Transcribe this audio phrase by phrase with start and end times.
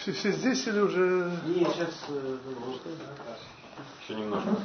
[0.00, 1.30] все, все здесь или уже...
[1.46, 2.04] Не, сейчас...
[2.08, 2.38] Э,
[4.02, 4.56] Еще немножко.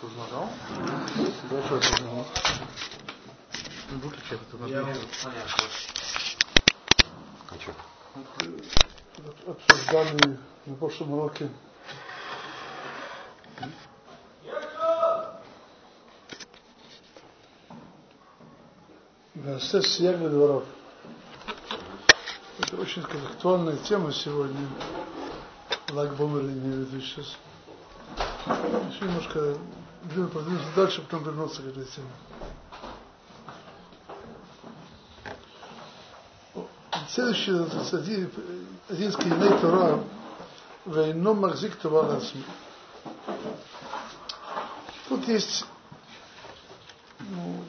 [0.00, 0.48] Тут нажал?
[1.50, 2.26] Большой тут нажал.
[3.90, 4.96] Выключи это Я нажал.
[7.50, 7.74] А что?
[9.46, 11.48] Обсуждали на прошлом уроке
[19.58, 20.64] Все съели дворов.
[22.58, 24.68] Это очень актуальная тема сегодня.
[25.92, 27.36] Лак Бомер имею в виду сейчас.
[28.90, 29.56] Еще немножко
[30.32, 32.08] продвинуться дальше, потом вернуться к этой теме.
[37.08, 38.30] Следующий, один,
[38.88, 40.04] один из киней Тора,
[40.84, 42.20] Вейно Махзик Това
[45.08, 45.64] Тут есть
[47.20, 47.64] ну,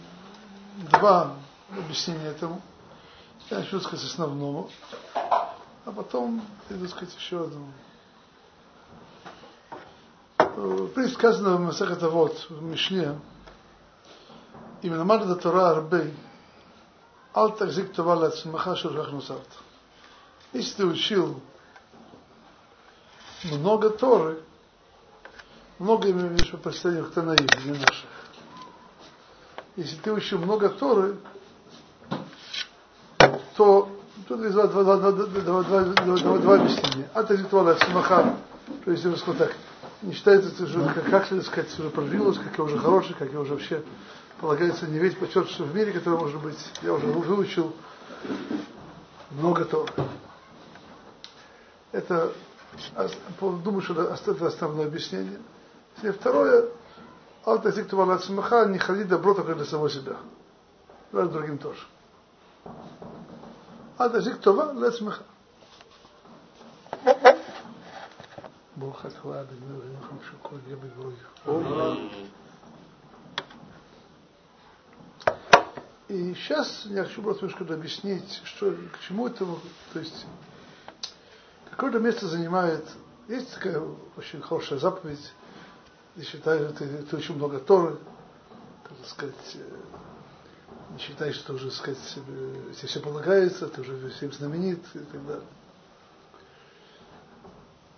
[0.92, 1.34] два
[1.80, 2.62] объяснение этому.
[3.50, 4.70] Я начну сказать основному,
[5.14, 7.72] а потом, иду сказать еще одному.
[10.38, 13.20] В принципе, сказано в Масахата вот, в Мишне,
[14.82, 16.14] именно Мадда Тора Арбей,
[17.34, 19.48] Ал Такзик Това Лацмаха Шурах Нусарт.
[20.54, 21.40] Если ты учил
[23.44, 24.42] много Торы,
[25.78, 28.10] много имею в виду, что последних Танаим, не наших.
[29.76, 31.18] Если ты учил много Торы,
[33.58, 33.90] то
[34.28, 37.10] тут есть два, два, два, два, два, два, два, два объяснения.
[37.14, 38.36] А Атазитвала Смаха,
[38.86, 39.54] то есть, я так,
[40.04, 40.52] не считается,
[40.94, 43.84] как, как сказать, уже продвинулось, как я уже хороший, как я уже вообще
[44.40, 47.74] полагается не весь почет, что в мире, который может быть, я уже выучил
[49.32, 49.92] много Тор.
[51.92, 52.32] Это,
[53.40, 55.40] думаю, что это основное объяснение.
[56.04, 56.70] И второе,
[58.68, 60.18] не ходи добро только для самого себя.
[61.12, 61.80] Даже другим тоже.
[64.01, 65.23] אל תזיק טובה לעצמך.
[68.77, 71.15] ברוך אתה בגלל לכם שכל יהיה בגלוי.
[76.09, 79.47] И сейчас я хочу просто немножко объяснить, что, к чему это,
[79.95, 80.27] то есть,
[81.71, 82.85] какое-то место занимает,
[83.29, 83.83] есть такая
[84.19, 85.33] очень хорошая заповедь,
[86.17, 87.97] я считаю, ты, ты очень много Торы,
[88.87, 89.57] так сказать,
[91.00, 95.48] считай, что уже, сказать, тебе все полагается, ты уже всем знаменит и так далее.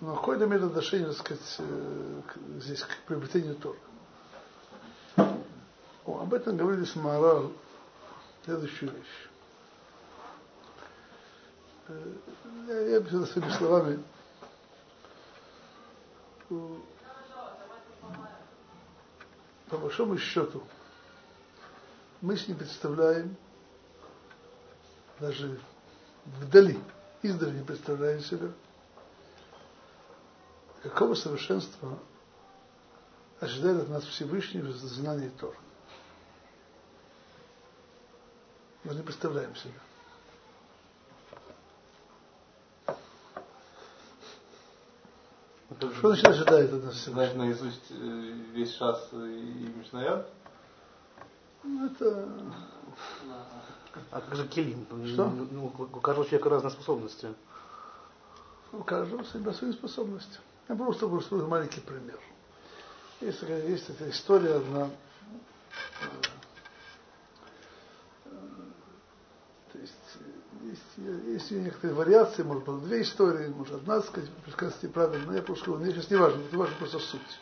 [0.02, 1.62] Но какое имеет отношение, так сказать,
[2.60, 3.78] здесь к приобретению Тора?
[6.06, 7.52] О, об этом говорили с Маорал
[8.46, 9.30] следующую вещь.
[11.88, 12.14] Э,
[12.68, 14.04] я, я объясню своими словами.
[19.70, 20.64] По большому счету,
[22.22, 23.36] мы с ним представляем,
[25.20, 25.60] даже
[26.26, 26.78] вдали,
[27.22, 28.52] издали не представляем себя,
[30.84, 31.98] какого совершенства
[33.40, 35.58] ожидает от нас Всевышний в знании Тора.
[38.84, 39.74] Мы не представляем себе.
[45.78, 47.14] Что значит ожидает от нас Всевышний?
[47.14, 47.94] Знать наизусть э,
[48.54, 49.16] весь шас и
[49.78, 50.30] Мишнаят?
[51.64, 52.30] Ну, это...
[54.12, 54.86] А как же Келим?
[55.08, 55.30] Что?
[55.30, 57.34] Ну, у каждого человека разные способности.
[58.72, 60.40] У каждого себя свои способности.
[60.68, 62.20] Я просто просто маленький пример.
[63.22, 64.90] Есть, есть эта история одна.
[69.72, 69.94] То есть,
[70.62, 75.42] есть, есть некоторые вариации, может быть, две истории, может, одна, сказать, сказать неправильно, но я
[75.42, 77.40] просто скажу, мне сейчас не важно, это важно просто суть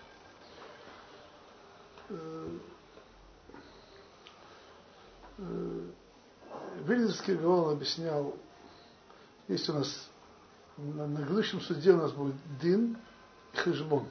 [5.37, 8.35] Вильнинский Гаон объяснял,
[9.47, 10.09] есть у нас
[10.77, 12.97] на, на грядущем суде у нас будет дин
[13.53, 14.07] и хешбон.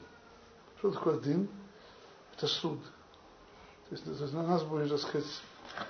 [0.79, 1.49] Что такое дин?
[2.37, 2.81] Это суд.
[3.89, 5.27] То есть, на нас будет, так сказать,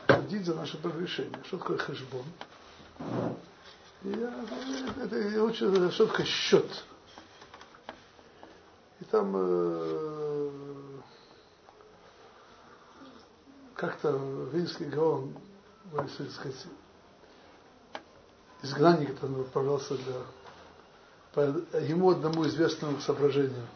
[0.09, 1.39] судить за наше прегрешение.
[1.45, 2.25] Что такое хешбон?
[4.03, 4.45] Я,
[5.03, 6.85] это, я учу, что такое счет.
[9.01, 10.16] И там э,
[13.77, 14.11] как-то
[14.53, 15.35] Вильский Гаон,
[15.93, 16.67] так сказать,
[18.63, 20.15] изгнанник, который отправлялся для,
[21.33, 21.41] по
[21.79, 23.67] ему одному известному соображению.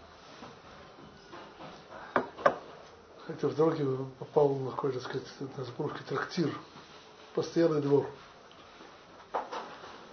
[3.27, 3.87] Хотя в дороге
[4.19, 6.51] попал на какой-то, так сказать, на Запорожский трактир,
[7.35, 8.07] постоянный двор.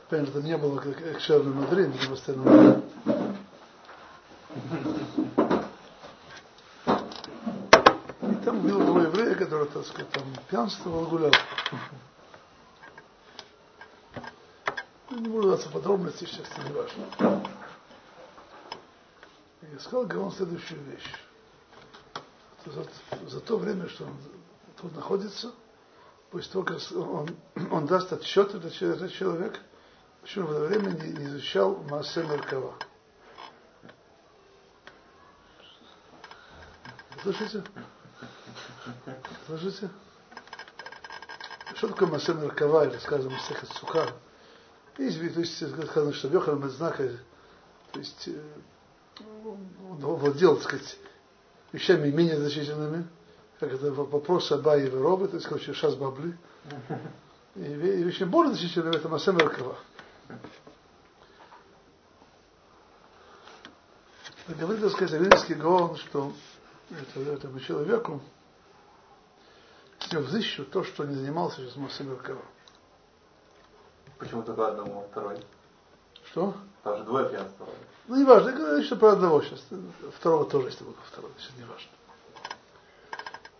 [0.09, 2.83] Понятно, это не было как экшерный Мадрид, где постоянно
[8.21, 10.23] И там был еврея, который, так сказать, там
[10.57, 11.31] пьянствовал, гулял.
[15.11, 17.43] Ну, не буду даться подробности, сейчас это не важно.
[19.61, 21.13] И сказал Гаон следующую вещь.
[22.65, 22.83] За,
[23.29, 24.17] за то время, что он
[24.81, 25.53] тут находится,
[26.31, 27.29] пусть только он,
[27.69, 29.59] он даст отчет, этот, этот человек,
[30.21, 32.73] почему в это время не, изучал Маасе Меркава.
[37.21, 37.63] Слышите?
[39.45, 39.91] Слышите?
[41.77, 44.09] Что такое Маасе Меркава, или, скажем, Сехат Суха?
[44.97, 45.57] Есть, то есть,
[45.87, 47.07] сказано, что Йохан Мецнака,
[47.91, 48.29] то есть,
[49.19, 50.97] он владел, так сказать,
[51.71, 53.07] вещами менее значительными,
[53.59, 56.35] как это вопрос Аба и то есть, короче, шас бабли.
[57.53, 59.77] И, вещи более значительными это Масем Ракава.
[64.47, 66.33] Говорит, так сказать, Авинский Гаон, что
[66.89, 68.19] это, этому человеку
[70.11, 72.41] него взыщу то, что не занимался сейчас Масем Ракава.
[74.17, 75.37] Почему только одному, а второй?
[76.31, 76.55] Что?
[76.83, 77.75] Там же двое пьянствовали.
[78.07, 79.63] Ну, не важно, я говорю, что про одного сейчас.
[80.17, 81.89] Второго тоже, если только второго, сейчас не важно.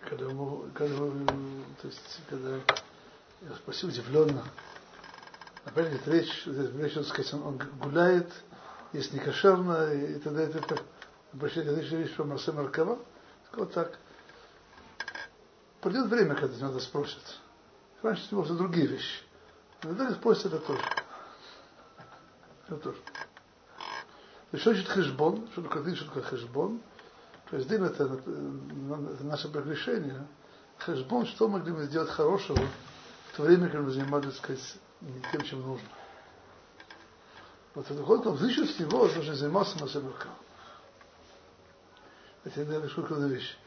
[0.10, 0.96] Когда, ему, когда,
[1.82, 2.50] то есть, когда
[3.42, 4.44] я спросил удивленно,
[5.66, 8.32] опять идет речь, речь, так сказать, он, он гуляет,
[8.94, 10.78] есть некошерно, и тогда это, это
[11.34, 13.00] обращение речь, речь про Марсе Маркова,
[13.50, 14.00] сказал так,
[15.82, 17.40] придет время, когда тебя надо спросят.
[18.02, 19.24] Раньше это может другие вещи.
[19.84, 20.82] Но тогда спросят это тоже.
[22.68, 22.98] Это тоже.
[22.98, 25.48] То есть, что значит хешбон?
[25.52, 26.82] Что такое дин, что такое хешбон?
[27.50, 30.28] То есть дин это, это наше прегрешение.
[30.80, 32.60] Хешбон, что могли мы сделать хорошего
[33.32, 35.88] в то время, когда мы занимались, так сказать, не тем, чем нужно.
[37.76, 40.30] Вот это выходит, он взыщет с него, должен заниматься на Себерка.
[42.44, 43.58] Это я решу какую вещь.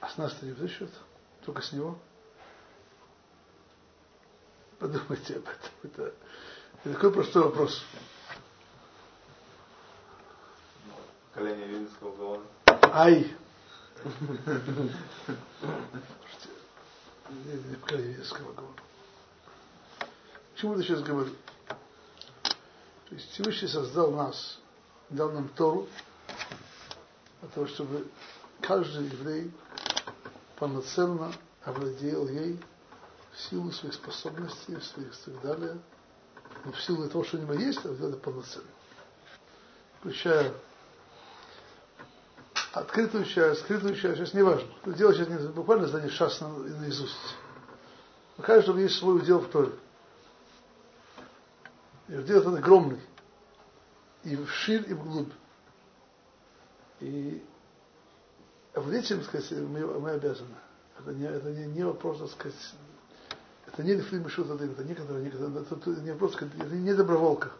[0.00, 0.90] А с нас-то не взыщут,
[1.44, 1.98] только с него.
[4.78, 5.70] Подумайте об этом.
[5.82, 6.14] Это,
[6.84, 7.84] это такой простой вопрос.
[11.34, 12.44] Колени Вильнского Гаона.
[12.92, 13.34] Ай!
[17.30, 18.76] Не поколение Вильнского Гаона.
[20.54, 21.32] Почему я сейчас говорю?
[23.08, 24.58] То есть Всевышний создал нас,
[25.10, 25.88] дал нам Тору,
[27.40, 28.08] для того, чтобы
[28.60, 29.50] каждый еврей
[30.64, 31.30] полноценно
[31.62, 32.58] овладел ей
[33.32, 35.78] в силу своих способностей, в своих и так далее.
[36.64, 38.66] Но в силу того, что у него есть, это полноценно.
[39.98, 40.54] Включая
[42.72, 44.66] открытую часть, скрытую часть, сейчас не важно.
[44.86, 47.14] Дело сейчас не буквально знание шас на, наизусть.
[48.38, 49.72] У каждого есть свой удел в Торе.
[52.08, 53.00] И удел этот огромный.
[54.22, 55.32] И в ширь, и в глубь.
[57.00, 57.44] И
[58.74, 60.54] в этим, сказать, мы, мы обязаны.
[60.98, 62.74] Это не, это не, не вопрос, так сказать,
[63.66, 67.50] это не лифлим шут это некоторые, некоторые, это не вопрос, это не доброволка.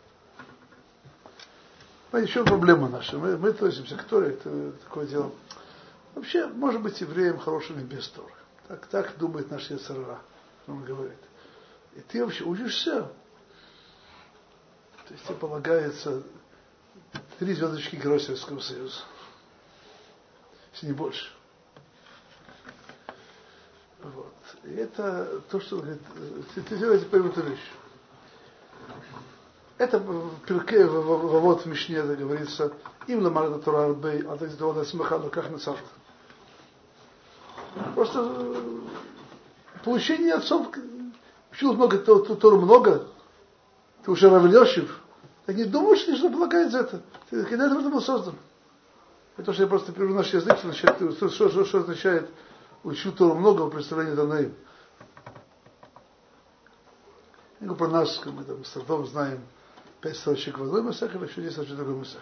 [2.13, 3.19] Но еще проблема наша.
[3.19, 5.33] Мы, мы относимся к Торе, это такое дело.
[6.15, 8.33] Вообще, может быть, евреем хорошим и без Торы.
[8.69, 10.21] Так, так думает наш Яцерара,
[10.69, 11.19] он говорит.
[11.97, 13.11] И ты вообще учишься.
[15.07, 16.23] То есть тебе полагается
[17.39, 19.01] три звездочки Советского Союза.
[20.75, 21.31] Если не больше.
[24.03, 24.35] Вот.
[24.65, 26.03] И это то, что он говорит,
[26.55, 27.73] ты делаете пойму эту вещь.
[29.79, 32.73] Это в Пирке, вот в Мишне говорится,
[33.07, 35.89] им ламар это Тора Арбей, а так сделано смеха, но как на царство.
[37.95, 38.47] Просто
[39.85, 40.69] получение отцов,
[41.53, 43.09] учил много, Тору много,
[44.05, 45.01] ты уже Равлешев,
[45.47, 47.03] так не думаешь, что полагается это.
[47.31, 48.37] Ты для этого был создан.
[49.37, 52.31] Это что я просто перевожу наш язык, что, означает, что, что, что, означает
[52.85, 54.55] учил Тору много в представлении Данаим.
[57.61, 59.41] Я говорю нас, как мы там с трудом знаем,
[60.01, 62.21] пять строчек в одной Масахе, еще 10 строчек в другой Масахе.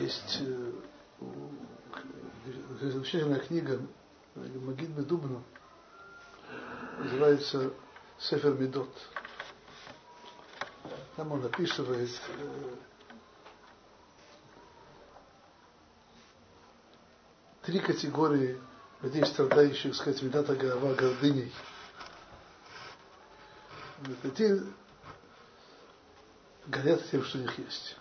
[0.00, 0.72] Есть э,
[2.80, 3.80] замечательная книга
[4.34, 5.42] Магид Медубна,
[6.98, 7.72] называется
[8.18, 8.90] Сефер Медот.
[11.16, 12.74] Там он описывает э,
[17.62, 18.60] три категории
[19.02, 21.52] людей, страдающих, сказать, медата голова гордыней.
[24.22, 24.62] Эти
[26.66, 27.96] горят тем, что у них есть.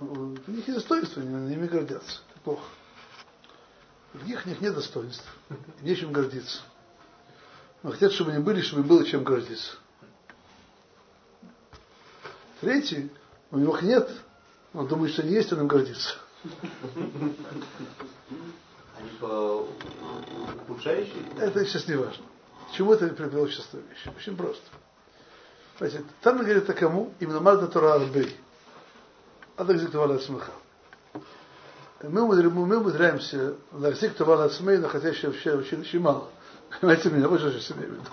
[0.00, 0.06] У
[0.50, 2.20] них есть достоинства, они ними гордятся.
[2.30, 2.64] Это плохо.
[4.14, 5.26] У них, у них нет достоинств.
[5.80, 6.62] Нечем гордиться.
[7.88, 9.76] Но хотят, чтобы они были, чтобы им было чем гордиться.
[12.60, 13.10] Третий,
[13.50, 14.10] у него их нет,
[14.74, 16.16] он думает, что они есть, он им гордится.
[18.98, 19.66] Они по
[20.68, 21.14] ухудшающие?
[21.38, 22.22] Это сейчас не важно.
[22.68, 24.14] К чему это привело сейчас вещь?
[24.14, 24.66] Очень просто.
[25.78, 28.36] Знаете, там говорит такому, именно Мальта Тора Арбей.
[29.56, 30.52] А так диктовали Смеха.
[32.02, 36.28] Мы, мы умудряемся Ацмей, но хотя еще вообще очень, очень мало.
[36.70, 38.10] Понимаете меня, что я сейчас имею в виду.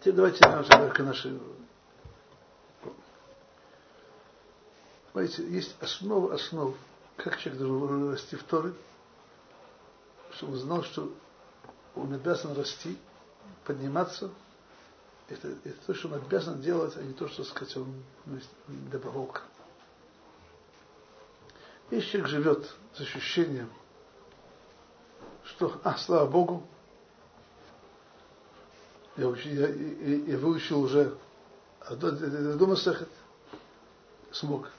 [0.00, 1.40] Теперь давайте немножко к нашей...
[5.12, 6.74] Знаете, есть основа основ,
[7.16, 8.72] как человек должен расти в Торе,
[10.32, 11.12] чтобы он знал, что
[11.94, 12.98] он обязан расти,
[13.64, 14.30] подниматься.
[15.28, 18.02] Это, это то, что он обязан делать, а не то, что, сказать, он
[18.90, 19.42] доброволка.
[21.92, 23.70] Если человек живет с ощущением,
[25.44, 26.66] что, а, слава Богу,
[29.18, 31.14] я, я, я- выучил уже
[31.90, 33.10] дома Сехет,
[34.30, 34.70] смог.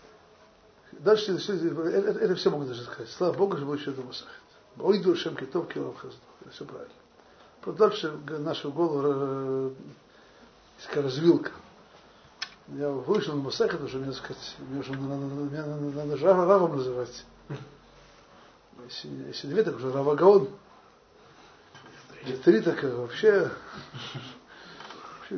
[0.92, 3.12] Дальше все- это, это- все могут даже сказать.
[3.12, 4.32] Слава Богу, что выучил дома Сехет.
[4.80, 5.96] Ой, душем китов килом
[6.50, 6.94] все правильно.
[7.78, 9.72] Дальше нашу голову э,
[10.84, 11.52] такая развилка.
[12.70, 17.26] Я вышел на Масахет, уже, мне сказать, мне уже надо, мне надо, же Равом называть.
[19.28, 20.48] Если, две, так уже Рава Гаон.
[22.24, 23.52] Если три, так вообще,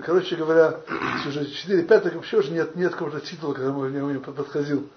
[0.03, 0.79] короче говоря,
[1.27, 4.87] уже четыре, пять, так вообще уже нет, нет какого-то титула, который мне, мне подходил.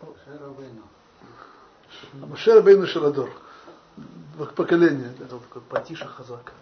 [0.00, 3.30] А Машер Бейну Шаладор.
[4.54, 5.12] Поколение.
[5.20, 6.52] Это такой потише хазак.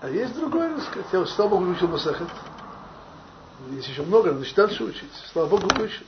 [0.00, 1.06] А есть другое, так сказать.
[1.12, 2.28] Я вот, слава Богу, учил Масахет.
[3.70, 5.10] Есть еще много, надо дальше учить.
[5.32, 6.06] Слава Богу, учил.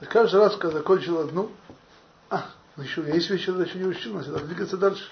[0.00, 1.50] И каждый раз, когда закончил одну,
[2.30, 2.46] а,
[2.76, 5.04] ну еще есть вещи, я еще не учил, надо двигаться дальше.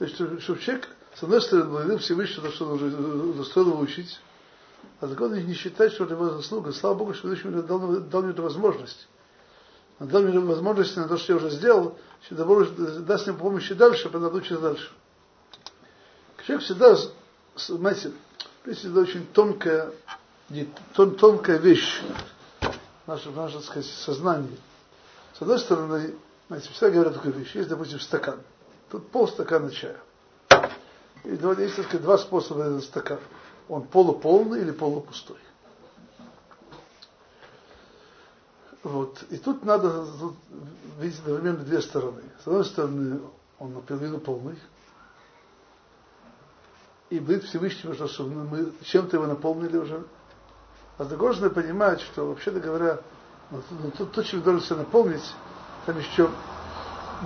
[0.00, 4.18] Есть, чтобы, чтобы человек, с одной стороны, благодарил Всевышнего, что он уже заставил его учить,
[5.00, 6.72] а другой не считать, что это его заслуга.
[6.72, 9.06] Слава Богу, что Всевышний дал, дал мне эту возможность.
[9.98, 13.70] Он дал мне возможность на то, что я уже сделал, что Бог даст мне помощь
[13.70, 14.90] и дальше, потом учиться дальше.
[16.46, 17.12] Человек всегда, с-
[18.70, 19.92] есть всегда очень тонкая,
[20.48, 22.02] не- тон- тонкая вещь
[22.60, 24.58] в нашем, в нашем, сказать, сознании.
[25.38, 26.14] С одной стороны,
[26.48, 27.54] знаете, всегда говорят такую вещь.
[27.54, 28.40] Есть, допустим, стакан.
[28.90, 29.98] Тут полстакана чая.
[31.24, 33.18] И есть, так сказать, два способа этот стакан.
[33.68, 35.38] Он полуполный или полупустой.
[38.84, 39.24] Вот.
[39.30, 40.36] И тут надо тут
[41.00, 42.22] видеть одновременно две стороны.
[42.44, 43.20] С одной стороны,
[43.58, 44.56] он наполовину полный,
[47.10, 50.04] и быть Всевышнего, что что мы чем-то его наполнили уже.
[50.98, 53.00] А стороны, понимать, что, вообще-то говоря,
[53.50, 55.34] ну, то- ну, то, то, чем должен себя наполнить,
[55.84, 56.30] там еще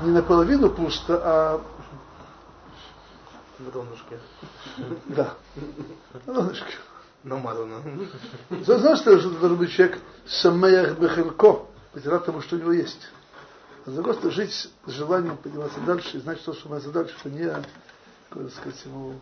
[0.04, 1.60] не наполовину пусто, а
[3.58, 4.18] В донышке.
[5.06, 5.34] да,
[6.26, 6.74] на донышке.
[7.22, 7.82] Намазано.
[8.64, 12.72] С одной стороны, что должен быть человек самеях бехелько, быть рад тому, что у него
[12.72, 13.08] есть.
[13.84, 17.44] А другой стороны, жить с желанием подниматься дальше и знать, что подниматься дальше, что не,
[18.30, 19.14] как сказать, ему,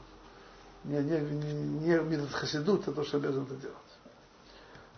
[0.84, 3.76] не, не, не, метод хасидут, а то, что обязан это делать.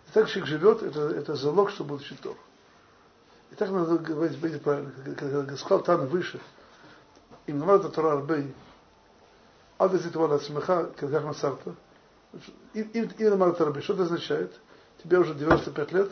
[0.07, 2.37] И так человек живет, это, это залог, что будет Тору.
[3.51, 6.39] И так надо говорить, быть правильно, как сказал Тана выше,
[7.47, 8.53] им намад это Тора Арбей,
[9.77, 11.75] Ада Зитвала Смеха, как Масарта,
[12.73, 14.57] и- и- именно Марат Арбей, что это означает?
[15.03, 16.11] Тебе уже 95 лет,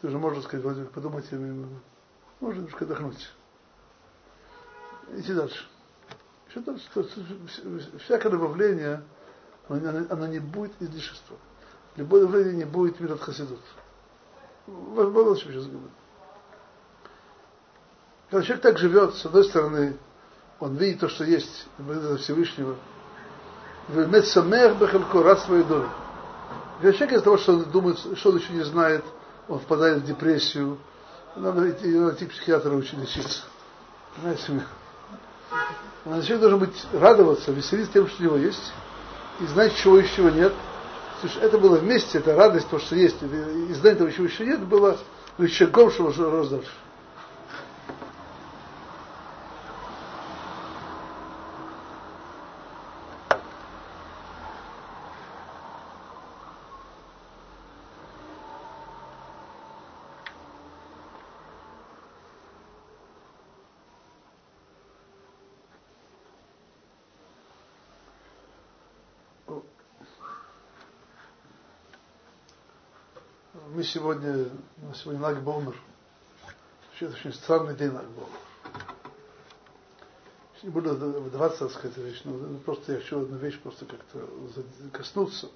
[0.00, 3.30] ты уже можешь сказать, подумать, можно немножко отдохнуть.
[5.14, 5.69] Идти дальше.
[6.50, 6.84] Еще дальше.
[6.92, 9.02] То есть, всякое добавление,
[9.68, 11.38] оно, оно- не будет излишеством.
[11.96, 13.60] Любое добавление не будет мир от хасидут.
[14.66, 15.90] Возможно, что сейчас говорю.
[18.30, 19.96] Когда человек так живет, с одной стороны,
[20.58, 22.76] он видит то, что есть, за Всевышнего.
[23.88, 24.24] Рад
[25.40, 25.88] своей доли.
[26.80, 29.04] Когда человек из-за того, что он думает, что он еще не знает,
[29.48, 30.78] он впадает в депрессию,
[31.36, 33.42] надо идти, надо идти к психиатру учить лечиться.
[34.16, 34.62] Понимаете
[35.52, 38.72] А человек должен быть радоваться, веселиться тем, что у него есть,
[39.40, 40.52] и знать, чего еще нет.
[41.20, 44.60] Слушай, это было вместе, это радость, то, что есть, и знать того, чего еще нет,
[44.60, 44.96] было
[45.36, 46.70] рычагом, чтобы рос дальше.
[73.92, 74.48] Сегодня,
[74.82, 75.74] у нас сегодня Лагбомер.
[76.86, 78.28] Вообще это очень странный день Лагбомер.
[80.62, 84.28] Не буду вдаваться, так сказать, вещь, но просто я хочу одну вещь просто как-то
[84.92, 85.48] коснуться.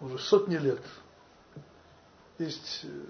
[0.00, 0.82] Уже сотни лет
[2.38, 3.04] есть э,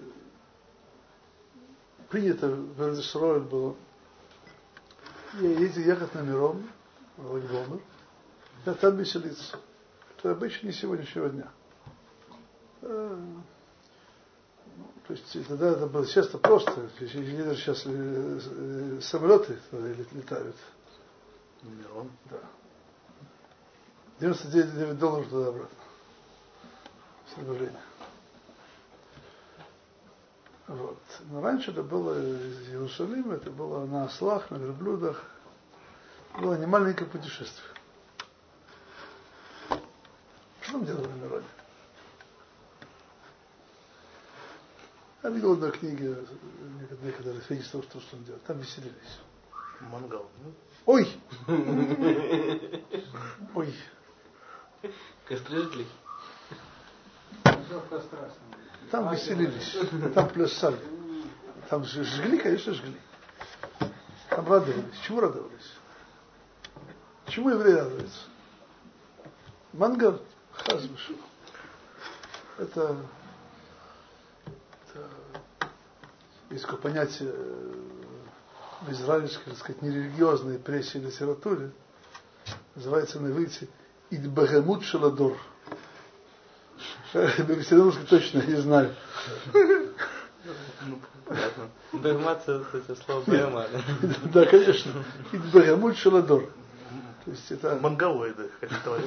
[2.09, 3.75] принято в Израиле было
[5.39, 6.61] ездить ехать на Мирон,
[7.17, 7.81] в Лагбомер,
[8.71, 9.57] и там веселиться.
[10.17, 11.51] Это обычно не сегодняшнего дня.
[12.81, 13.17] Э,
[14.77, 16.89] ну, то есть тогда это было честно просто.
[16.99, 19.57] Даже сейчас э, э, самолеты
[20.13, 20.55] летают.
[21.63, 22.09] Мирон.
[22.29, 22.37] Да.
[24.19, 25.77] 99 долларов туда-обратно.
[27.27, 27.37] С
[30.67, 30.99] Вот.
[31.29, 35.23] Но раньше это было из Иерусалима, это было на ослах, на верблюдах.
[36.39, 37.72] Было не маленькое путешествие.
[40.73, 41.45] Что мы делали на народе?
[45.21, 46.17] Я видел в одной книге
[47.03, 48.39] некоторые свидетельства, что, что он делал.
[48.47, 49.19] Там веселились.
[49.81, 50.25] Мангал.
[50.43, 50.51] Ну?
[50.87, 51.07] Ой!
[53.53, 53.75] Ой!
[55.27, 55.85] Кострижли.
[58.89, 59.77] Там веселились,
[60.15, 60.79] там плясали.
[61.69, 62.99] Там жгли, конечно, жгли.
[64.27, 64.99] Там радовались.
[65.05, 65.73] Чему радовались?
[67.27, 68.21] Чему евреи радуются?
[69.73, 70.19] Мангал.
[72.57, 72.95] Это,
[74.87, 75.09] это
[76.49, 77.73] есть такое понятие э,
[78.81, 81.71] в израильской, так сказать, нерелигиозной прессе и литературе,
[82.75, 83.67] называется на иврите
[84.09, 85.37] Идбагамут Шаладор.
[87.11, 88.95] Все русский точно не знаю.
[89.53, 91.69] Ну, понятно.
[91.93, 93.65] Бегмат это слово бегма.
[94.33, 94.91] Да, конечно.
[95.31, 96.43] Идбагамут Шаладор.
[97.25, 97.79] То есть это...
[97.81, 99.05] Монголоиды, хотите товарищ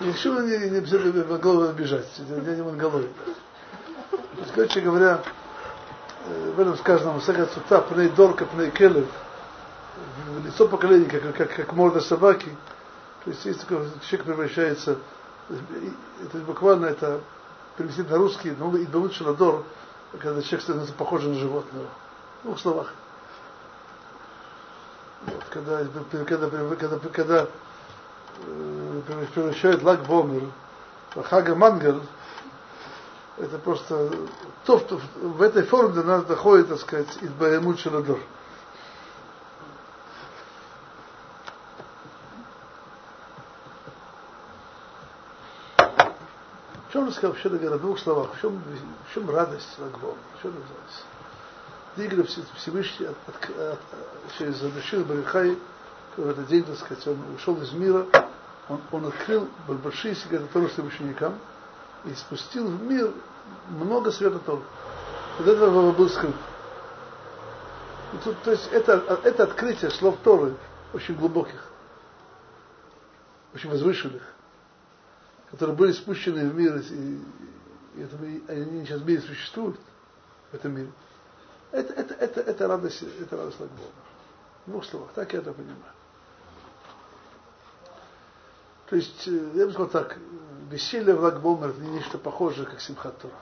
[0.00, 2.08] Ничего не, не обязательно монголоиды обижать.
[2.18, 3.10] Это не монголоиды.
[4.10, 5.22] То есть, короче говоря,
[6.26, 9.06] э, в этом сказано, Масахат Сута, пней дорка, пней келев,
[10.42, 12.48] лицо поколения, как, как, как морда собаки.
[13.24, 14.96] То есть, есть такой человек превращается,
[15.50, 17.20] это буквально это
[17.76, 19.64] перевести на русский, ну, и Идбамут Шаладор,
[20.18, 21.86] когда человек становится похожим на животного.
[22.40, 22.94] В двух словах.
[25.26, 25.84] Вот, когда,
[26.24, 27.46] когда, когда, когда
[28.46, 30.50] э, превращают лак бомер,
[31.14, 32.00] хага мангал,
[33.40, 34.10] это просто
[34.66, 38.18] то, что в этой форме до нас доходит, так сказать, из Баямут Шаладор.
[46.88, 48.60] В чем рассказал, вообще говоря, в двух словах, в чем,
[49.08, 51.02] в чем радость Лагбом, в чем называется?
[51.96, 52.22] Двигали
[52.56, 53.78] Всевышний от, от, от,
[54.36, 55.56] через Рашид Барихай,
[56.16, 58.06] в этот день, так сказать, он ушел из мира,
[58.70, 61.38] он, он открыл большие секреты Торы своим ученикам
[62.04, 63.12] и спустил в мир
[63.68, 64.62] много света Торы.
[65.38, 66.34] Вот этого был скрыт.
[68.12, 70.54] И тут, то есть это, это открытие слов Торы
[70.92, 71.64] очень глубоких,
[73.54, 74.22] очень возвышенных,
[75.50, 77.20] которые были спущены в мир, и,
[77.96, 78.16] и это,
[78.52, 79.78] они сейчас в мире существуют,
[80.52, 80.92] в этом мире.
[81.72, 83.88] Это, это, это, это радость, это радость Лагбома.
[84.66, 85.94] В двух словах, так я это понимаю.
[88.90, 90.18] То есть, э, я бы сказал так,
[90.68, 93.34] веселье в Лагбомер не нечто похожее, как Симхат Тора.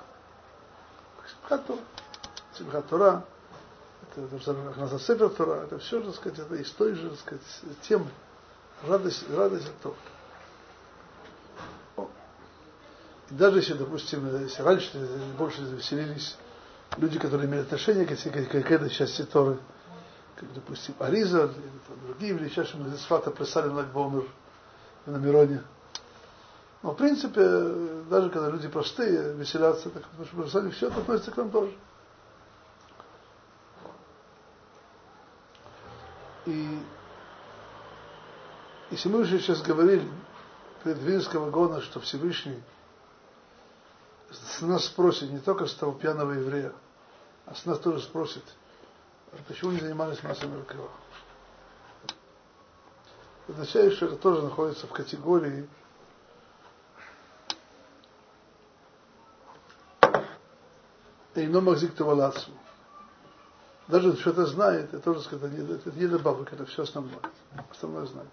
[1.27, 1.81] Симхат Тора.
[2.53, 3.25] Симхат Тора,
[4.15, 7.43] это, Сефер Тора, это все, так сказать, это из той же, так сказать,
[7.81, 8.09] темы.
[8.87, 9.97] Радость, радость от Тора.
[13.31, 14.99] И даже если, допустим, если раньше
[15.39, 16.37] больше веселились
[16.99, 19.59] люди, которые имели отношение к, к, к этой части Торы,
[20.37, 24.25] как, допустим, Ариза, или там, другие величайшие мудрецфата плясали на Лагбомер
[25.09, 25.63] на Мироне.
[26.83, 27.41] Но, в принципе,
[28.09, 31.77] даже когда люди простые веселятся, так что все это относится к нам тоже.
[36.47, 36.79] И
[38.91, 40.09] если мы уже сейчас говорили
[40.83, 42.63] перед Винского года, что Всевышний
[44.31, 46.73] с нас спросит не только с того пьяного еврея,
[47.45, 48.45] а с нас тоже спросит,
[49.47, 50.89] почему не занимались массой Меркава.
[53.49, 55.69] Это тоже находится в категории
[61.35, 62.51] Эйно Махзик Тавалацу.
[63.87, 67.21] Даже что это знает, это тоже сказать, это, это не добавок, это все основное.
[67.71, 68.31] Основное знание.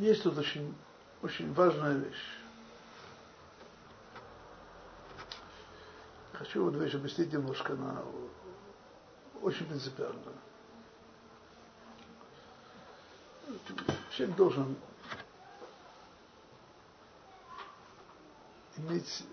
[0.00, 0.74] есть тут очень,
[1.22, 2.39] очень важная вещь.
[6.40, 8.02] Хочу вот вещь объяснить немножко на
[9.42, 10.32] очень принципиально.
[14.10, 14.74] человек должен
[18.78, 19.26] иметь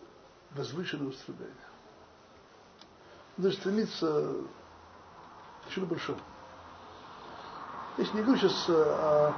[0.51, 1.55] возвышенное устремление.
[3.37, 4.33] Он должен стремиться
[5.65, 6.19] к чему большому.
[7.97, 9.33] Я не говорю сейчас о,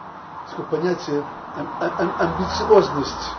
[0.58, 1.23] о понятие
[1.55, 3.38] амбициозность.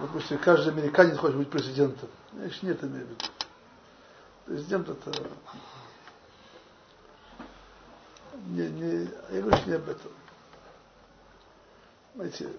[0.00, 2.08] Допустим, каждый американец хочет быть президентом.
[2.34, 3.24] Я еще не это имею в виду.
[4.46, 5.12] Президент это...
[8.46, 10.12] Не, не, я говорю не об этом.
[12.14, 12.52] Знаете,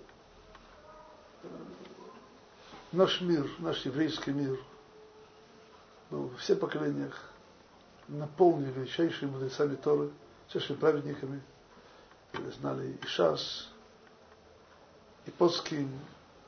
[2.91, 4.59] наш мир, наш еврейский мир,
[6.09, 7.31] был во всех поколениях
[8.09, 10.11] наполнен величайшими мудрецами Торы,
[10.47, 11.41] всеми праведниками,
[12.59, 13.69] знали и Шас,
[15.25, 15.89] и Поскин,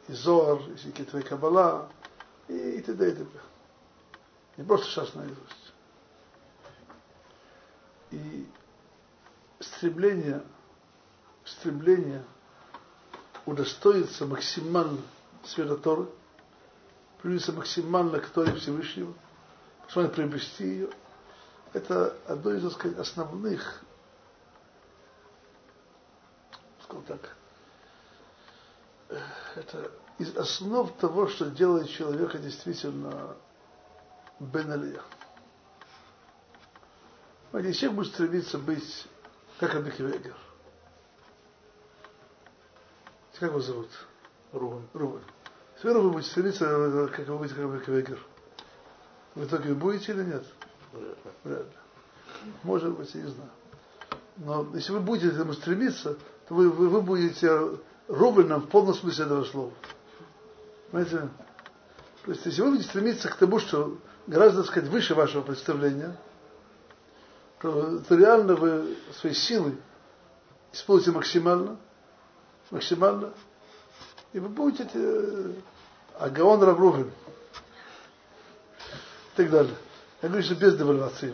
[0.08, 1.90] и Зоар, и Кетвей Кабала,
[2.48, 3.10] и, т.д.
[3.10, 3.40] и т.п.
[4.58, 5.74] Не просто Шас наизусть.
[8.12, 8.48] И
[9.60, 10.44] стремление,
[11.46, 12.24] стремление
[13.46, 15.02] удостоиться максимально
[15.46, 16.08] света Торы,
[17.22, 19.14] приблизиться максимально к Торе Всевышнего,
[19.84, 20.90] максимально приобрести ее,
[21.74, 23.82] это одно из, так сказать, основных,
[26.84, 27.38] скажем так,
[29.56, 33.36] это из основ того, что делает человека действительно
[34.40, 35.02] Беналия.
[37.52, 39.08] Понимаете, человек будет стремиться быть
[39.60, 40.36] как Абикивегер.
[43.40, 43.90] Как его зовут?
[44.52, 44.88] Рубен.
[44.94, 45.24] Рубен.
[45.78, 48.20] Теперь вы будете стремиться, как вы будете как Абикивегер.
[49.36, 50.46] В итоге будете или нет?
[51.44, 51.74] Вряд ли.
[52.64, 53.50] Может быть, я не знаю.
[54.38, 58.94] Но если вы будете к этому стремиться, то вы, вы, вы будете Рубином в полном
[58.94, 59.72] смысле этого слова.
[60.92, 61.30] Понимаете?
[62.26, 66.16] То есть, если вы будете стремиться к тому, что гораздо, так сказать, выше вашего представления,
[67.62, 69.78] то, то реально вы свои силы
[70.72, 71.78] используете максимально,
[72.70, 73.34] максимально,
[74.34, 75.54] и вы будете э,
[76.20, 77.12] Агаон Раврувин
[79.34, 79.76] и так далее.
[80.22, 81.34] Я говорю, что без девальвации.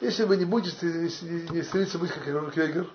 [0.00, 2.86] Если вы не будете если не стремиться быть как говорю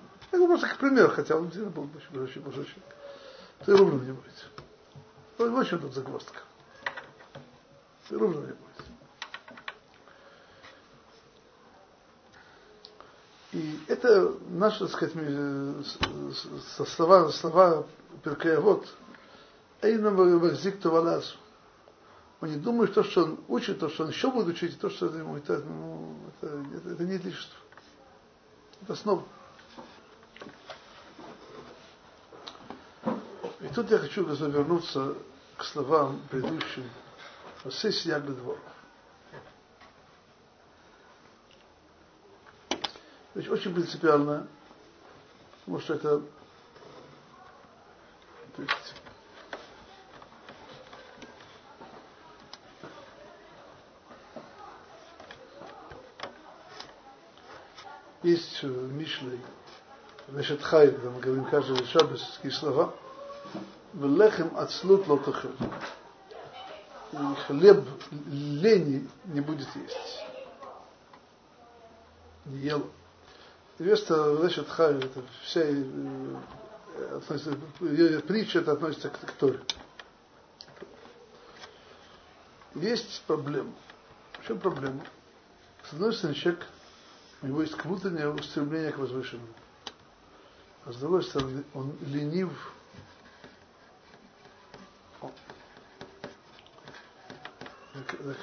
[0.49, 2.81] просто как пример, хотя он действительно был очень, очень,
[3.65, 4.45] то и ровно не будете.
[5.37, 6.39] Вот в чем тут загвоздка.
[8.09, 8.59] И ровно не будет.
[13.51, 15.83] И это наши, так сказать, э,
[16.87, 17.85] слова, слова
[18.23, 18.87] Перкея вот,
[19.81, 21.37] Эйна Махзик Таваласу.
[22.41, 25.07] Он не думает, то, что он учит, то, что он еще будет учить, то, что
[25.07, 27.59] это ему, это, ну, это, это, это не лишество.
[28.81, 29.23] Это основа.
[33.61, 35.15] И тут я хочу вернуться
[35.57, 36.89] к словам предыдущим.
[37.69, 38.57] Сесть я двор.
[43.35, 44.47] Вещь очень принципиально,
[45.65, 46.21] потому что это
[48.55, 48.95] то есть,
[58.23, 59.39] есть в Мишлей,
[60.27, 62.93] значит, хай, когда мы говорим каждый шаббатские слова,
[63.93, 65.51] в лехем отслут лотахер.
[67.47, 67.87] Хлеб
[68.29, 70.23] лени не будет есть.
[72.45, 72.89] Не ел.
[73.79, 76.35] Веста, значит, хай, это вся э,
[77.15, 77.55] относится,
[78.27, 79.59] притча это относится к, к Торе.
[82.75, 83.71] Есть проблема.
[84.33, 85.01] В чем проблема?
[85.89, 86.67] С одной стороны, человек
[87.41, 89.47] у него есть внутреннее устремление к возвышенному.
[90.85, 92.51] А с другой стороны, он ленив.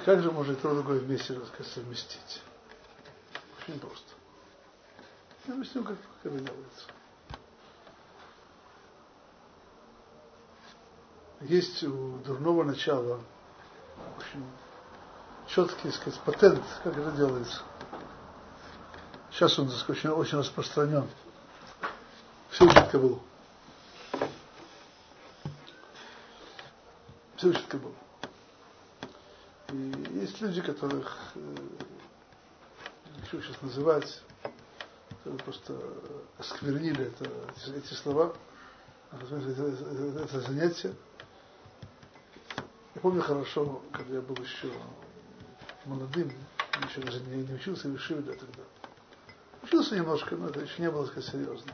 [0.05, 1.39] Как же можно то другое вместе
[1.73, 2.41] совместить?
[3.59, 4.13] Очень просто.
[5.47, 6.83] Я объясню, как, как это делается.
[11.41, 13.21] Есть у дурного начала
[14.17, 14.45] очень
[15.47, 17.61] четкий, сказать, патент, как это делается.
[19.31, 21.07] Сейчас он так очень, очень распространен.
[22.49, 23.21] Все учат Кабулу.
[27.35, 27.95] Все учат Кабулу.
[29.73, 31.55] И есть люди, которых, э,
[33.15, 34.21] не хочу сейчас называть,
[35.09, 35.77] которые просто
[36.37, 37.29] осквернили это,
[37.75, 38.33] эти слова,
[39.11, 40.95] это, это, занятие.
[42.95, 44.71] Я помню хорошо, когда я был еще
[45.83, 46.31] молодым,
[46.89, 48.63] еще даже не, не учился в Ишиве тогда.
[49.63, 51.73] Учился немножко, но это еще не было сказать, серьезно.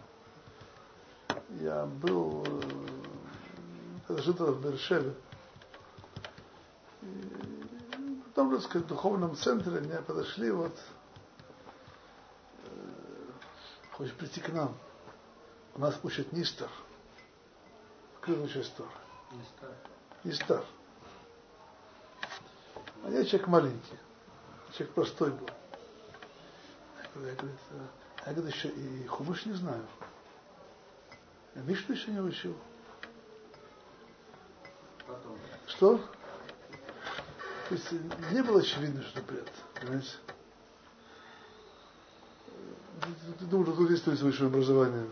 [1.62, 2.44] Я был,
[4.08, 5.14] когда жил тогда в Бершеве,
[8.36, 10.76] в духовном центре мне подошли вот
[13.94, 14.76] хочешь прийти к нам,
[15.76, 16.70] у нас учат Нистар.
[18.22, 18.88] Кто учит Тор?
[20.24, 20.64] Нистар.
[23.04, 24.00] А я человек маленький,
[24.72, 25.50] человек простой был.
[27.16, 27.50] Я говорю,
[28.26, 29.86] я, говорю, еще и хумыш не знаю.
[31.56, 32.56] Я Мишну еще не учил.
[35.06, 35.38] Потом.
[35.68, 36.02] Что?
[37.74, 39.52] То есть не было очевидно, что бред.
[39.74, 40.10] Понимаете?
[43.40, 45.12] Ты думаешь, что тут есть с высшим образованием.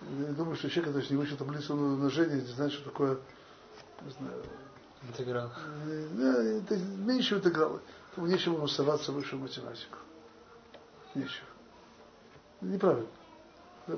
[0.00, 3.18] Я думаю, что человек, который не учит таблицу умножения, не знает, что такое,
[4.00, 4.42] не знаю,
[5.08, 5.50] Интеграл.
[6.12, 7.80] да, это меньше интегралы.
[8.16, 9.98] Ему нечего ему соваться в высшую математику.
[11.14, 11.48] Нечего.
[12.62, 13.08] Неправильно.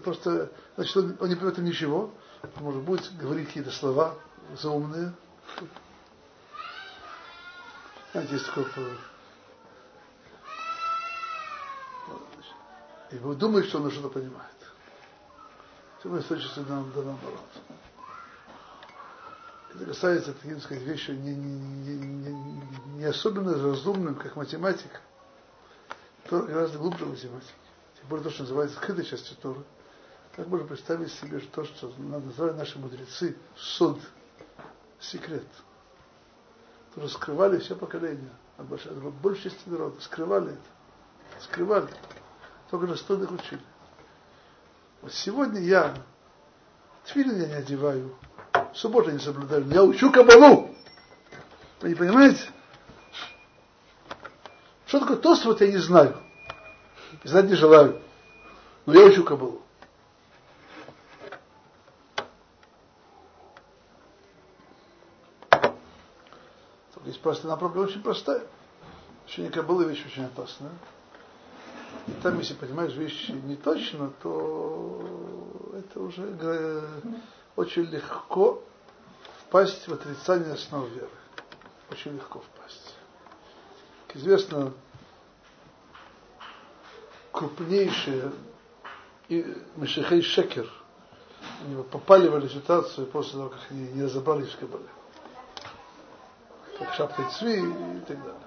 [0.03, 2.13] Просто, значит, он, он не понимает ничего,
[2.57, 4.17] может будет говорить какие-то слова
[4.61, 5.13] заумные.
[8.13, 8.39] Такой
[13.11, 14.51] и вы думаете, что он что-то понимает.
[16.03, 17.41] Тем источницы нам да наоборот.
[19.75, 22.63] Это касается таких, так сказать, вещи не, не, не,
[22.97, 25.01] не особенно разумным, как математика.
[26.29, 27.53] То гораздо глубже математики.
[27.99, 29.63] Тем более то, что называется скрытой частью Торы.
[30.37, 34.01] Как можно представить себе то, что называли наши мудрецы сод,
[35.01, 35.47] секрет.
[36.95, 41.43] То скрывали все поколения, от большой, от большей части народа, скрывали это.
[41.43, 41.89] Скрывали.
[42.71, 43.61] Только достойных учили.
[45.03, 45.95] Вот сегодня я
[47.05, 48.15] тфилин я не одеваю,
[48.75, 50.75] субботу не соблюдаю, я учу кабалу.
[51.81, 52.49] Вы не понимаете?
[54.87, 56.17] Что такое вот я не знаю.
[57.25, 58.03] Знать не желаю.
[58.87, 59.63] Но я учу кабалу.
[67.11, 68.47] Только есть простая, она проблема очень простая.
[69.27, 70.71] Учение кабалы вещь очень опасная.
[72.07, 76.85] И там, если понимаешь вещи не точно, то это уже
[77.57, 78.63] очень легко
[79.41, 81.11] впасть в отрицание основ веры.
[81.91, 82.95] Очень легко впасть.
[84.07, 84.73] Как известно,
[87.33, 88.31] крупнейшие
[89.29, 90.71] Мешехей Шекер
[91.65, 94.87] они попали в эту ситуацию после того, как они не разобрались в Кабале.
[96.81, 98.41] Как Шапка Цви и так далее.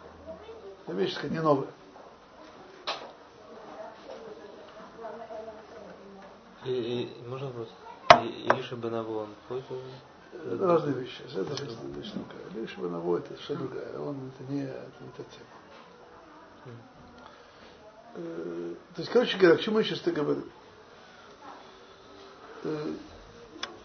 [0.88, 1.68] Это вещь, сказать, не новая.
[6.66, 7.70] И, и, можно вопрос?
[8.24, 9.86] И, Илиша Бенаву, он пользовался?
[10.34, 11.22] Это разные вещи.
[11.36, 12.50] Это вещь другая.
[12.56, 14.00] Илиша Бенаву это все другая.
[14.00, 15.48] Он это не, это не та тема.
[18.16, 20.44] Э, то есть, короче говоря, к чему я сейчас это говорю?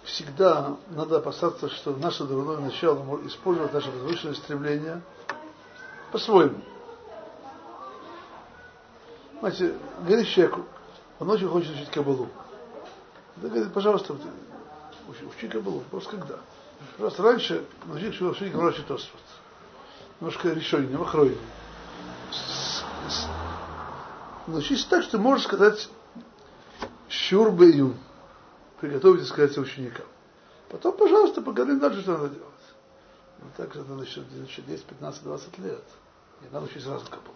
[0.09, 5.03] Всегда надо опасаться, что наше дурное начало может использовать наше возвышенное стремление
[6.13, 6.61] по-своему.
[9.41, 9.75] Знаете,
[10.07, 10.65] говорит человеку,
[11.19, 12.29] он очень хочет учить кабалу.
[13.37, 14.17] Да говорит, пожалуйста,
[15.09, 15.81] учи, учи кабалу.
[15.91, 16.39] Просто когда?
[16.97, 19.21] Просто раньше научи чего учить Гмарачи Тосфот.
[20.21, 21.37] Немножко решение, махрой.
[24.47, 25.91] Научись так, что можешь сказать
[27.11, 27.95] щурбею.
[28.81, 30.07] Приготовить сказать ученикам.
[30.69, 32.45] Потом, пожалуйста, поговорим дальше, что надо делать.
[33.41, 35.85] Ну так же надо еще 10, 15, 20 лет.
[36.43, 37.35] Не надо учить сразу кабалу.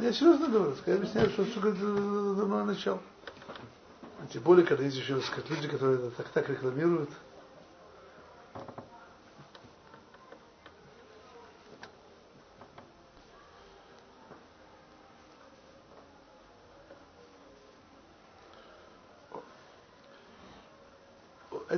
[0.00, 3.00] Я серьезно говорю, я объясняю, что это дурное начало.
[4.20, 7.10] А тем более, когда есть еще сказать, люди, которые так, так рекламируют.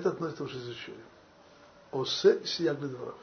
[0.07, 1.03] Это относится уже изучили.
[1.91, 3.19] Осе сияг дворов.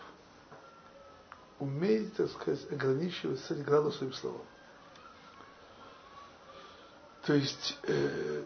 [1.60, 4.42] Умеет, так сказать, ограничивать, кстати, градус своим словом.
[7.26, 8.44] То есть э,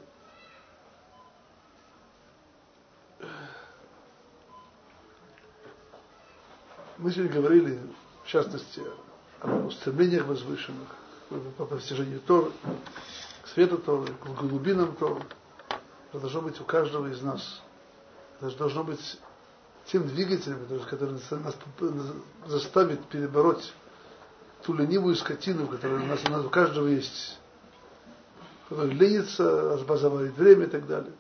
[7.00, 7.80] мы сегодня говорили,
[8.24, 8.84] в частности,
[9.42, 10.90] о стремлениях возвышенных
[11.58, 12.52] по постижению Торы,
[13.42, 15.24] к свету Торы, к глубинам Торы.
[16.10, 17.64] Это должно быть у каждого из нас.
[18.40, 19.20] Это должно быть
[19.86, 21.18] тем двигателем, который
[22.46, 23.74] заставит перебороть
[24.64, 27.38] ту ленивую скотину, которая у нас, у нас у каждого есть
[28.68, 31.14] который ленится, разбазовывает время и так далее.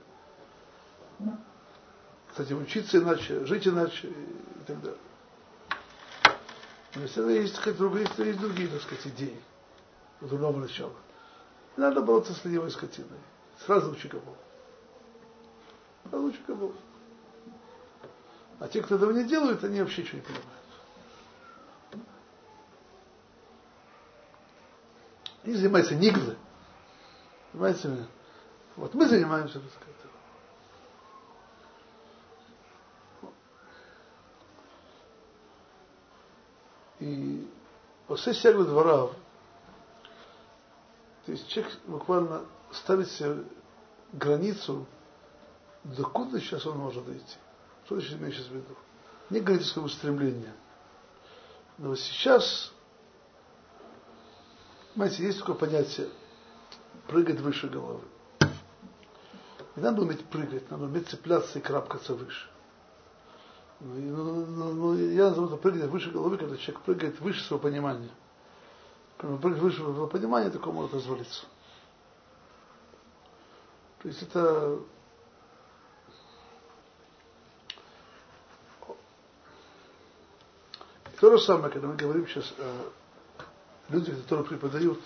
[2.29, 4.99] Кстати, учиться иначе, жить иначе и так далее.
[6.95, 9.39] Но если есть, сказать, другие, есть другие, так сказать, идеи
[10.21, 10.93] у дурного начала.
[11.77, 13.19] Не надо бороться с ленивой скотиной.
[13.65, 14.35] Сразу учи кого.
[16.09, 16.73] Сразу учи кого.
[18.59, 20.57] А те, кто этого не делают, они вообще ничего не понимают.
[25.43, 26.37] Они занимаются ниглы.
[27.51, 28.07] Понимаете?
[28.75, 29.97] Вот мы занимаемся, так сказать.
[36.99, 37.47] И
[38.07, 39.07] после сягу двора,
[41.25, 42.41] то есть человек буквально
[42.71, 43.43] ставит себе
[44.13, 44.85] границу,
[45.83, 47.37] докуда сейчас он может дойти.
[47.87, 48.75] Что значит сейчас в виду?
[49.29, 50.53] Не граническое устремление.
[51.77, 52.73] Но сейчас,
[54.93, 56.09] понимаете, есть такое понятие
[57.07, 58.01] прыгать выше головы.
[59.77, 62.49] Не надо уметь прыгать, надо уметь цепляться и крапкаться выше.
[63.79, 67.63] Ну, ну, ну, ну, я называю это прыгать выше головы, когда человек прыгает выше своего
[67.63, 68.11] понимания.
[69.17, 71.45] Когда прыгает выше своего понимания, такое может развалиться.
[74.01, 74.77] То есть это
[81.19, 82.91] то же самое, когда мы говорим сейчас о
[83.89, 84.99] людях, которые преподают,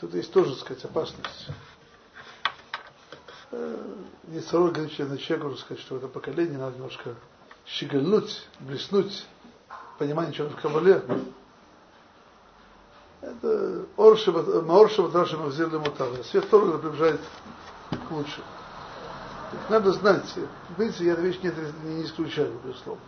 [0.00, 1.48] тут есть тоже, так сказать, опасность.
[4.28, 7.14] Есть второй говорит на человеку, сказать, что в этом поколении надо немножко
[7.66, 9.26] щегольнуть, блеснуть,
[9.98, 11.02] понимание, что в Кабале.
[13.22, 16.22] Это Маоршева Драши Мавзир Мутава.
[16.22, 17.20] Свет Торы приближает
[17.90, 18.46] к лучшему.
[19.68, 20.32] Надо знать,
[20.68, 21.50] в принципе, я эту вещь не,
[21.84, 23.02] не исключаю, безусловно.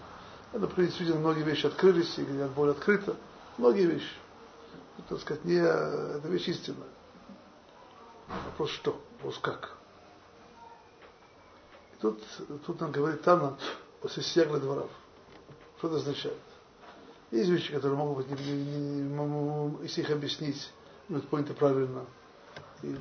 [0.53, 3.17] Это, принципе, многие вещи открылись и говорят более открыто.
[3.57, 4.13] Многие вещи.
[5.09, 6.89] Так сказать, не, это вещь истинная.
[8.47, 9.01] Вопрос что?
[9.19, 9.77] Вопрос как?
[12.01, 12.23] Тут,
[12.67, 13.57] тут нам говорит Тана
[14.03, 14.91] о сестягле дворов.
[15.79, 16.39] Что это означает?
[17.31, 20.71] Есть вещи, которые могут быть, не, не, не, если их объяснить,
[21.09, 22.05] будут поняты правильно,
[22.83, 22.97] и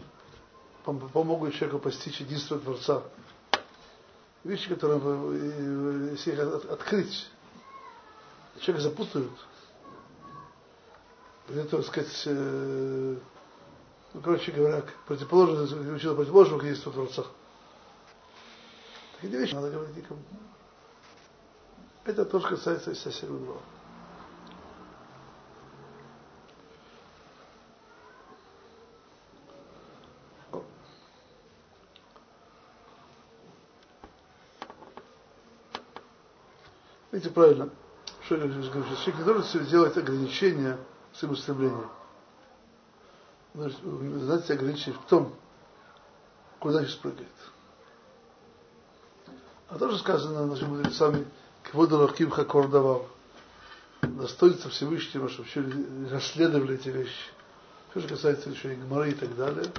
[0.83, 3.03] помогут человеку постичь единство Творца.
[4.43, 7.29] Вещи, которые, если их открыть,
[8.59, 9.31] человека запутают.
[11.49, 13.17] Это, так сказать, э,
[14.13, 17.23] ну, короче говоря, противоположно, учил противоположному к единству Творца.
[19.19, 20.21] Такие вещи надо говорить никому.
[22.05, 23.57] Это тоже касается и соседа два.
[37.11, 37.69] Видите, правильно,
[38.31, 40.77] что я здесь говорю, человек не должен делать ограничения
[41.13, 41.89] своим устремлением.
[43.53, 45.35] Знаете, ограничение в том,
[46.59, 47.27] куда сейчас прыгает.
[49.67, 51.27] А тоже сказано нашими мудрецами,
[51.63, 53.05] к воду лахким хакор давал.
[54.01, 55.65] Достоинство Всевышнего, чтобы все
[56.09, 57.31] расследовали эти вещи.
[57.89, 59.69] Что же касается еще и Гмары и так далее.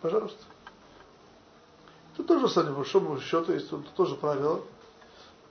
[0.00, 0.42] Пожалуйста.
[2.16, 4.60] Тут тоже, кстати, по большому счету, есть тут тоже правило.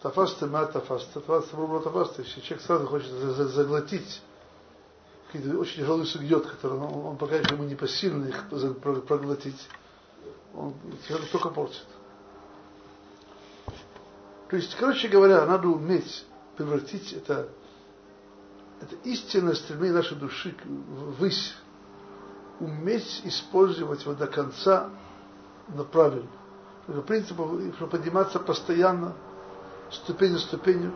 [0.02, 1.20] Тафаста ма тафаста.
[1.20, 2.22] Тафаста пробовал тафаста.
[2.22, 4.22] Если человек сразу хочет заглотить
[5.32, 8.50] какие-то очень тяжелые сугьет, которые он, он пока еще ему не посильно их
[8.82, 9.68] проглотить,
[10.56, 10.74] он
[11.08, 11.86] человек только портит.
[14.50, 16.26] То есть, короче говоря, надо уметь
[16.58, 17.50] превратить это,
[18.82, 21.56] это истинное стремление нашей души ввысь,
[22.60, 24.90] уметь использовать его до конца
[25.68, 26.30] на правильно.
[26.88, 27.60] По принципу,
[27.92, 29.14] подниматься постоянно,
[29.92, 30.94] ступень за ступенью,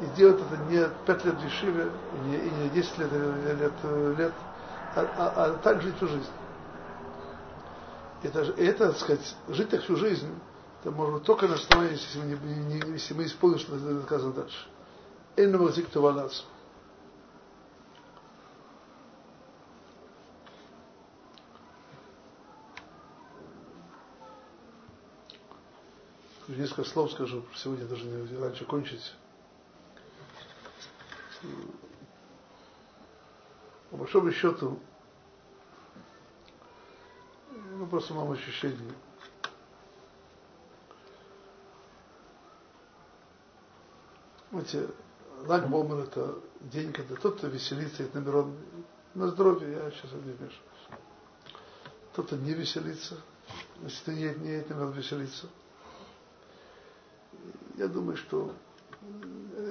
[0.00, 1.40] и делать это не 5 лет в
[1.86, 3.72] и не, и не 10 лет, лет,
[4.18, 4.32] лет
[4.96, 6.30] а, а, а так жить всю жизнь.
[8.22, 10.28] Это, это, так сказать, жить так всю жизнь,
[10.80, 14.66] это быть только на основании, если мы, не, не, если мы исполним, что сказано дальше.
[15.36, 16.46] Энну мазик тувалас.
[26.56, 29.12] Несколько слов скажу, сегодня даже не раньше кончить.
[33.90, 34.78] По большому счету,
[37.50, 38.94] ну, просто моему ощущению.
[44.50, 44.88] Знаете,
[45.46, 48.56] Лаг Бомер это день, когда тот, кто веселится, это Мирон,
[49.14, 50.88] на здоровье, я сейчас не вмешиваюсь.
[52.14, 53.20] Тот, кто не веселится,
[53.82, 55.48] если ты не, не этим надо веселиться.
[57.74, 58.52] Я думаю, что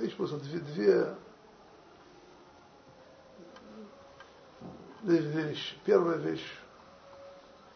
[0.02, 1.16] есть просто две, две,
[5.04, 5.76] две вещи.
[5.86, 6.46] Первая вещь,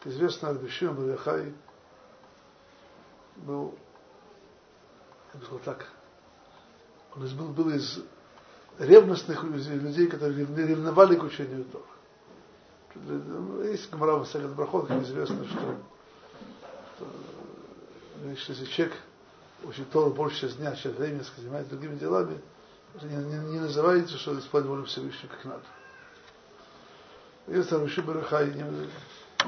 [0.04, 1.54] известно Рабишим Баряхай
[3.36, 3.74] был,
[5.32, 5.86] я бы сказал так,
[7.16, 8.04] он был, был из
[8.78, 11.84] ревностных людей, которые ревновали к учению Торы.
[13.70, 15.76] Есть Гмара в Сагат Брахот, известно, что,
[16.96, 17.06] что
[18.24, 18.96] если человек
[19.64, 22.40] учит Тору больше дня, сейчас времени занимается другими делами,
[23.02, 25.62] не, не, называете, что исполнить волю Всевышнего как надо.
[27.46, 28.52] Если Руши Барахай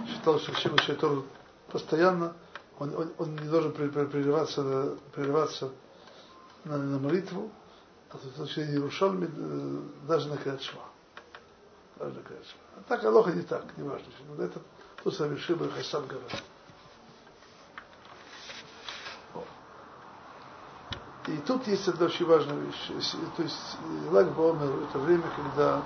[0.06, 1.24] считал, что Всевышний Тору
[1.70, 2.34] постоянно,
[2.78, 5.70] он, он, он не должен прерываться, прерываться
[6.64, 7.50] на, на молитву,
[8.10, 10.82] а в случае Иерушалме э, даже на Каячма.
[11.96, 12.60] Даже на Каячма.
[12.76, 14.06] А так Алоха не так, не важно.
[14.36, 14.60] Но это
[15.02, 16.42] то, что Руши Барахай сам говорит.
[21.30, 22.90] И тут есть одна очень важная вещь.
[23.36, 23.76] То есть
[24.10, 25.82] Лаг Баомер это время, когда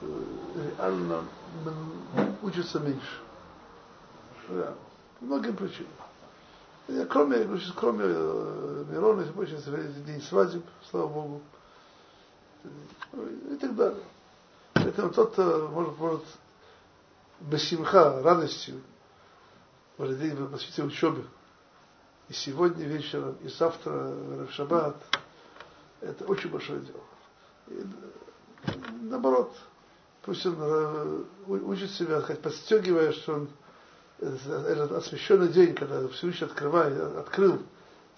[0.00, 1.24] э, реально
[2.40, 3.20] учится меньше.
[4.48, 4.76] Реально.
[5.18, 5.90] По многим причинам.
[7.08, 9.56] Кроме, кроме э, Мирона, больше
[10.06, 11.42] день свадеб, слава Богу,
[13.50, 14.02] и так далее.
[14.74, 15.36] Поэтому тот
[15.72, 16.24] может, может
[17.40, 18.80] бессимха, радостью,
[19.98, 21.24] может, день посвятить учебе,
[22.30, 24.96] и сегодня вечером, и завтра в шаббат.
[26.00, 27.00] Это очень большое дело.
[27.66, 27.84] И,
[29.02, 29.52] наоборот,
[30.22, 33.48] пусть он э, учит себя, хоть подстегивая, что он
[34.20, 37.58] этот освященный день, когда Всевышний открывает, открыл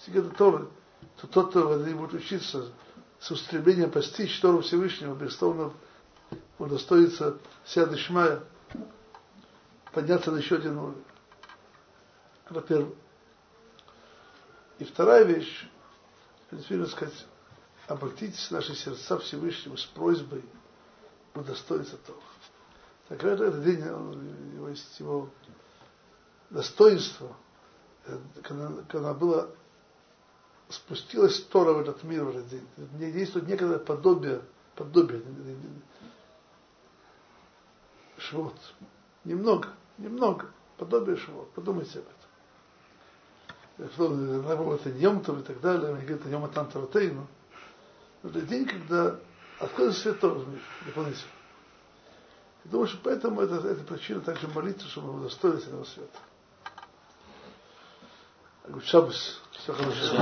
[0.05, 0.67] секреты Торы,
[1.21, 2.67] то тот, кто будет учиться
[3.19, 5.73] с устремлением постичь Тору Всевышнего, безусловно,
[6.59, 8.41] удостоится Сяды Шмая,
[9.95, 11.05] подняться на еще один уровень.
[12.51, 12.93] Это первое.
[14.83, 15.65] И вторая вещь,
[16.51, 17.15] действительно сказать,
[17.87, 20.45] обратитесь наши сердца Всевышнему с просьбой
[21.35, 22.21] удостоиться того.
[23.07, 25.31] Так это, этот день, он, его есть его
[26.51, 27.37] достоинство,
[28.43, 29.55] когда, когда было
[30.69, 32.67] спустилась Тора в этот мир в этот день.
[32.77, 34.43] Мне действует некое подобие,
[34.75, 35.23] подобие
[38.19, 38.57] Швот.
[39.23, 41.53] Немного, немного, подобие Швот.
[41.53, 42.22] Подумайте об этом
[43.79, 47.27] это Йомтов и так далее, они говорят, Йома там Таратейну.
[48.23, 49.17] Это день, когда
[49.59, 50.45] откроется святой
[50.87, 51.31] дополнительно.
[52.65, 56.19] Я думаю, что поэтому это, это причина также молиться, чтобы мы удостоились этого света.
[58.85, 59.41] Шабас.
[59.53, 60.17] Все хорошо.